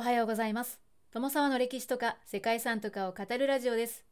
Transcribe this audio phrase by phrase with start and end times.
[0.00, 0.80] おはようございます。
[1.12, 4.06] 友沢の歴史とか世界遺産とかを語るラジオです。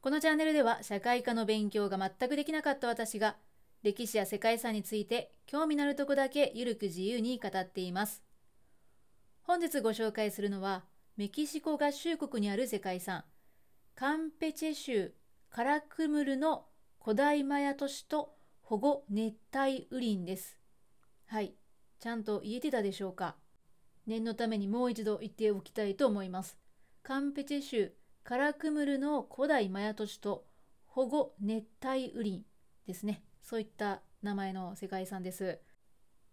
[0.00, 3.34] このチャンネルでは社会科の勉強が全くできなかった私が
[3.82, 8.22] 歴史や世界遺産について興味のあるとこだけゆるく自由に語っています。
[9.42, 10.84] 本日ご紹介するのは
[11.16, 13.24] メキシコ合衆国にある世界遺産
[13.96, 15.12] カンペチェ州
[15.50, 16.66] カラクムルの
[17.02, 20.60] 古代マヤ都市と保護熱帯雨林です。
[21.26, 21.56] はい、
[21.98, 23.34] ちゃんと言えてたでしょうか？
[24.06, 26.58] 念のためにもう一度言っておきたいと思います。
[27.02, 27.92] カンペチェ州
[28.24, 30.44] カラクムルの古代マヤ都市と
[30.86, 32.44] 保護熱帯雨林
[32.86, 33.22] ですね。
[33.42, 35.58] そういった名前の世界遺産です。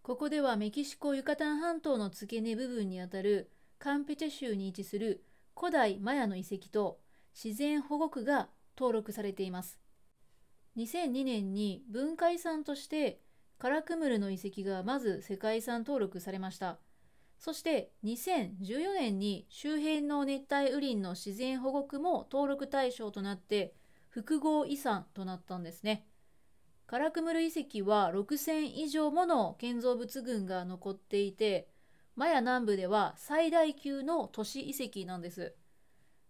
[0.02, 5.24] ここではメキシコユカタン半島の付け根部分にあたるカンペチェ州に位置する
[5.58, 7.00] 古代マヤの遺跡と
[7.34, 8.48] 自然保護区が
[8.78, 9.78] 登録されています。
[10.76, 13.20] 2002年に文化遺産として
[13.58, 16.78] カラクムルの遺跡がまず世界遺産登録されました。
[17.40, 23.72] そして2014年に周辺の熱帯雨林の自然保護区も登録対象となって
[24.10, 26.06] 複合遺産となったんですね。
[26.86, 31.68] カラクムル遺跡は6000以上もの建造物群が残っていて、
[32.14, 35.54] マヤ南部では最大級の都市遺跡なんです。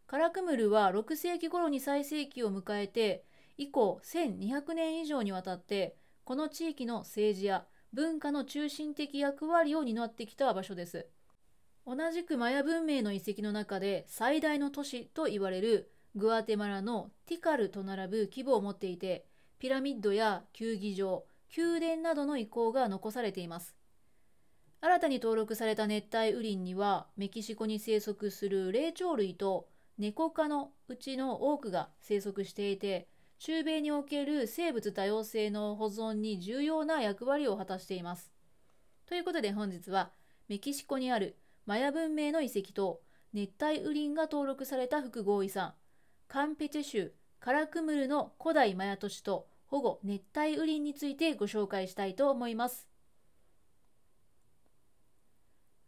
[0.07, 3.25] カラクムルは6世紀頃に最盛期を迎えて、
[3.57, 11.07] 以降1200年以上にわたってこの地域の政治や文化の中心的役割を担ってきた場所です。
[11.87, 19.27] 同じくマヤ文明の遺跡の中で最大の都市と言われるグアテマラのティカルと並ぶ規模を持っていて、
[19.59, 21.25] ピラミッドや球技場、
[21.57, 23.75] 宮殿などの遺構が残されています。
[24.81, 33.09] 新たに登録された熱帯雨林にはメキシコに生息する霊長類とネコ科のうちの多くが生息していて、
[33.41, 38.31] 中米における生物多様性の保存に重要な役割を果たしています。
[39.07, 40.11] ということで本日は
[40.49, 43.01] メキシコにあるマヤ文明の遺跡と
[43.33, 45.73] 熱帯雨林が登録された複合遺産
[46.29, 52.89] カンペチェ州カラクムルの古代マヤ都市と保護熱帯雨林についてご紹介したいと思います。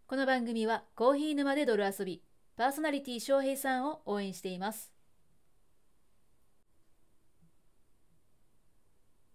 [0.07, 2.23] この番組はコーヒー沼で泥遊び
[2.57, 5.02] パーソナリティ翔平さんを応援しています。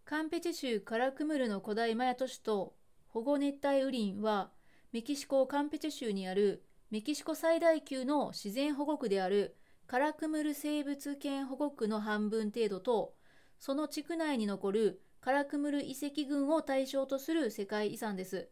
[0.10, 2.76] カンペチェ州カラクムルの古代マヤ都市と
[3.10, 4.52] 保護熱帯雨林は
[4.94, 13.16] メキシコカンペチェ州にあるメキシコ最大級の自然保護区であるカラクムル生物圏保護区の半分程度と
[13.60, 18.48] その地区内に残るカラクムル遺跡群を対象とする世界遺産です。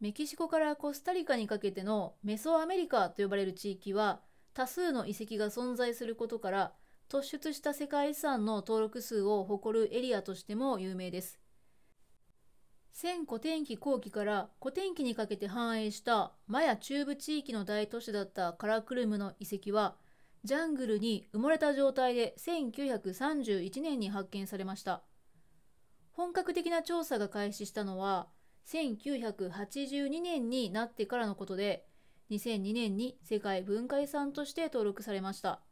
[0.00, 4.22] メキシコからコスタリカにかけてのメソアメリカと呼ばれる地域は
[4.54, 6.72] 多数の遺跡が存在することから
[7.08, 11.38] 突出した世界遺産の登録数を誇るエリアとしても有名です。
[13.00, 19.96] 前古典期後期から古典期にかけて繁栄したマヤ中部地域の大都市だったカラクルムの遺跡は
[20.44, 25.02] ジャングルに埋もれた状態で1931年に発見されました。
[26.12, 28.28] 本格的な調査が開始したのは
[28.66, 31.86] 1982年になってからのことで
[32.30, 35.65] 2002年に世界文化遺産として登録されました。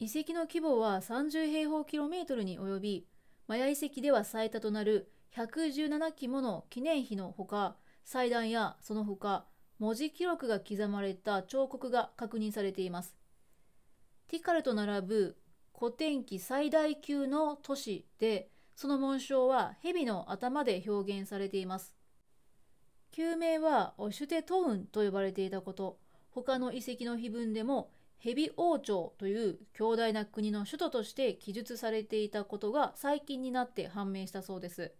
[0.00, 3.06] 遺跡の規模は30平方キロメートルに及び、
[3.46, 9.46] マヤ遺跡では最多となる117基もの記念碑のほか、祭壇やその他、
[9.78, 13.16] 文字記録が刻まれた彫刻が確認されています。
[14.28, 15.36] ティカルと並ぶ
[15.78, 21.94] 古典期最大級の都市で、その紋章は蛇の頭で表現されています。
[23.12, 25.98] 旧名はオシュテトウンと呼ばれていたこと、
[26.30, 27.90] 他の遺跡の碑文でも
[28.24, 34.92] ヘビ王朝という強大な国の首都として記述されていたことが最近になって判明したそうです。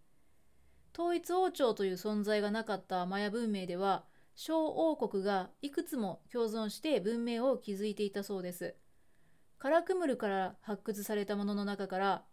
[0.93, 4.03] 統一王朝という存在がなかったマヤ文明では
[4.35, 8.75] 小王国がいくつも共存して文明を築いていたそうです。
[9.57, 12.25] カラクムルから発掘されたものの中から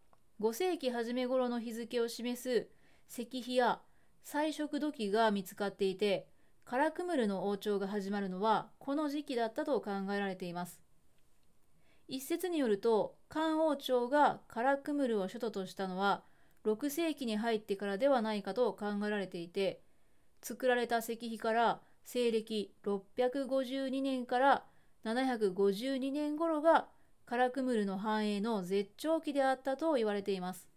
[0.43, 2.69] 5世紀初め頃の日付を示す
[3.09, 3.81] 石碑や
[4.25, 6.27] 彩色土器が見つかっていて
[6.67, 10.82] カラクムルの王朝が始まるのはこの時期だったと考えられています。
[12.13, 16.23] 一説によると、漢王朝がカラクムルを首都としたのは
[16.63, 19.81] 6世紀に入ってからではないかと考えられていて、
[20.43, 24.65] 作られた石碑から西暦652年から
[25.07, 26.87] 752年頃が
[27.25, 30.69] カラクムルの繁栄の絶頂期であったと言われています。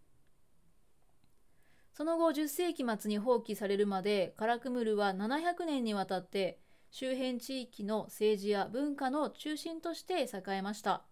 [1.92, 6.60] その後10世紀末に放棄されるまでカラクムルは700年にわたって
[6.90, 11.04] 周辺地域の政治や文化の中心として栄えました。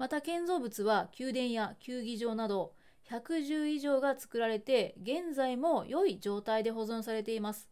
[0.00, 2.72] また建造物は宮殿や球技場など
[3.10, 7.68] 110以上が作られて現在も良い状態で保存されています。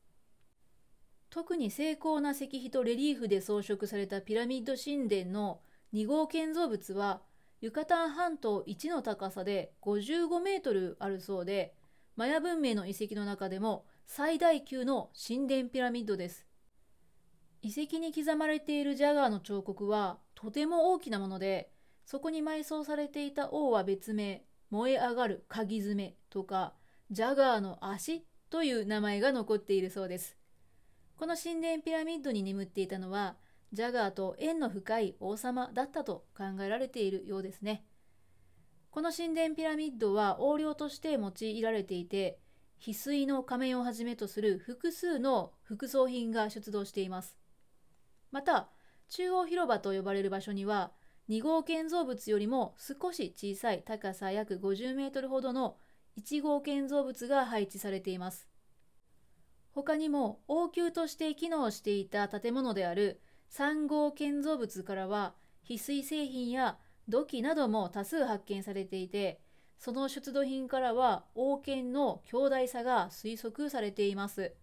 [1.31, 5.61] 特に精巧な石碑とレリーフで装飾されたピラミッド神殿の
[5.95, 7.23] 2号建造物は
[7.63, 11.73] ユカタン半島1の高さで55メートルあるそうで
[12.15, 16.47] マヤ文明の遺跡の中でも最大級の神殿ピラミッドです
[17.63, 21.71] 遺跡に刻まれているジャガーの彫刻はとても大きなもので
[22.11, 26.73] そこに埋葬されていた王は別名燃え上がる鍵爪とか
[27.11, 30.39] ジャガーの足という名前が残っているそうです。
[31.19, 33.37] この神殿ピラミッドに眠っていたのは
[33.75, 37.85] ジャガーと縁の深い王様だったと考えられているようですね。
[38.91, 42.39] この神殿ピラミッドは横領として用いられていて
[42.81, 47.37] 翡翠の仮面をはじめとする複数の副葬品が出土しています。
[48.31, 48.71] また
[49.11, 50.93] 中央広場と呼ばれる場所には
[51.29, 55.77] 2号建造物よりも少し小さい高さ約50メートルほどの
[56.19, 58.49] 1号建造物が配置されています。
[59.73, 63.21] 他にも王宮として機能していた建物である
[63.53, 65.35] 3号建造物からは
[65.69, 66.79] 翡翠製品や
[67.09, 69.41] 土器なども多数発見されていて
[69.79, 74.55] その出土品からは王権の強大さが推測されています。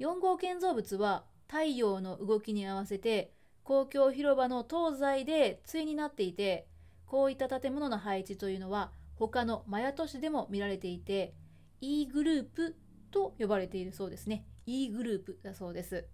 [0.00, 3.32] 4号建造物は太陽の動きに合わせて
[3.68, 6.66] 公共広場の東西で対になっていて
[7.04, 11.34] こういった建物の配置というのは他のマヤ都市でも見られていて
[11.82, 12.76] E グループ
[13.10, 14.46] と呼ばれているそうですね。
[14.64, 16.06] E グループだそうです。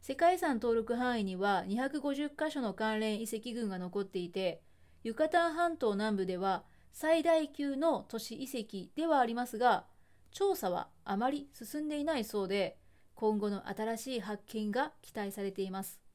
[0.00, 4.62] 世界遺産登録範囲には250カ所の関連遺跡群が残っていて
[5.04, 9.84] ユカタン半島南部では最大級の都市遺跡ではありますが
[10.30, 12.78] 調査はあまり進んでいないそうで
[13.14, 16.05] 今後の新しい発見が期待されています。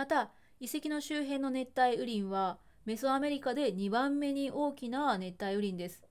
[0.00, 0.30] また
[0.60, 2.56] 遺跡の周辺の熱帯雨林は
[2.86, 6.02] メソアメリカで2番目に大きな熱帯雨林です。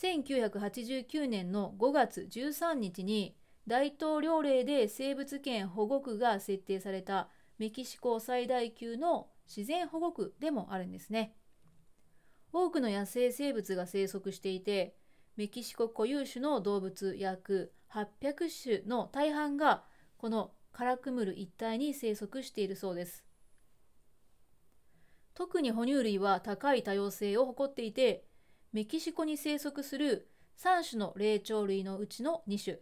[0.00, 3.36] 1989年の5月13日に
[3.66, 7.28] 大統領令で生物圏保護区が設定された
[7.58, 11.36] メキシコ最大級の自然保護区でもあるんですね。
[12.50, 14.96] 多くの野生生物が生息していて
[15.36, 19.84] メキシコ固有種の動物約800種の大半が
[20.16, 23.24] このカラクムル一帯に生息しているそうです。
[25.34, 28.24] 特に哺乳類は高い多様性を誇っていて
[28.72, 30.28] メキシコに生息する
[30.58, 32.78] 3種の霊長類のうちの2種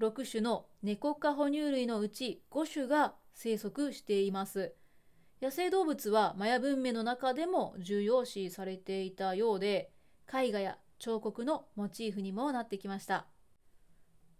[0.00, 4.74] 6種のネコ科哺乳類のうち5種が生息しています。
[5.40, 9.92] 野生動物はマヤ文明の中でも重要視されていたようで
[10.32, 13.26] 絵画や彫刻のモチーフにもなってきました。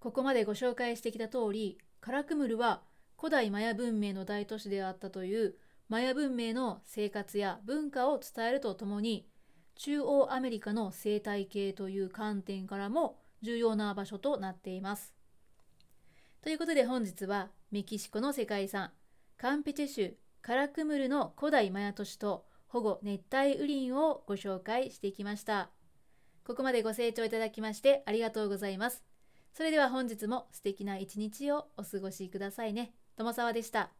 [0.00, 2.82] ここまでご紹介してきた通りカラクムルは
[3.18, 5.56] 古代マヤ文明の大都市であったという
[5.88, 9.26] マヤ文明の生活や文化を伝えるとともに
[9.74, 15.14] 中央アメリカの生態系という観点からも重要な場所となっています。
[16.42, 18.92] ということで本日はメキシコの世界遺産
[19.36, 25.70] カンペチェ州カラクムルの古代マヤ都市と保護熱帯雨林をご紹介してきました。
[26.44, 29.07] ここまでご清聴いただきましてありがとうございます。
[29.54, 32.94] それでは本日も素敵な一日をお過ごしくださいね。
[33.16, 33.97] 友沢でした。